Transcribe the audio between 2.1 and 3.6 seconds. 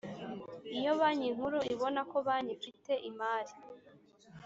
ko banki ifite imari